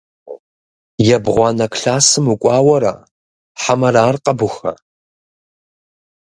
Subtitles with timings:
[1.15, 2.93] Ебгъуанэ классым укӏуауэра
[3.61, 4.71] хьэмэрэ ар къэбуха?